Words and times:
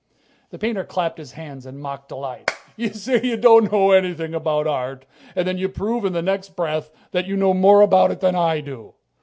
The 0.49 0.57
painter 0.57 0.83
clapped 0.83 1.19
his 1.19 1.33
hands 1.33 1.67
in 1.67 1.77
mock 1.77 2.07
delight. 2.07 2.49
"You 2.75 2.89
say 2.91 3.21
you 3.21 3.37
don't 3.37 3.71
know 3.71 3.91
anything 3.91 4.33
about 4.33 4.65
art, 4.65 5.05
and 5.35 5.47
then 5.47 5.59
you 5.59 5.69
prove 5.69 6.05
in 6.05 6.13
the 6.13 6.23
next 6.23 6.55
breath 6.55 6.89
that 7.11 7.27
you 7.27 7.37
know 7.37 7.53
more 7.53 7.81
about 7.81 8.09
it 8.09 8.19
than 8.19 8.33
I 8.35 8.61
do! 8.61 8.95